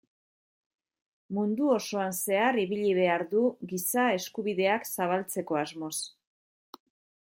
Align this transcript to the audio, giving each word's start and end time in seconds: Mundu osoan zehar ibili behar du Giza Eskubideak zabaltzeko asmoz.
Mundu 1.37 1.67
osoan 1.73 2.15
zehar 2.23 2.57
ibili 2.63 2.95
behar 3.01 3.25
du 3.35 3.43
Giza 3.73 4.07
Eskubideak 4.17 4.89
zabaltzeko 4.93 5.61
asmoz. 5.61 5.95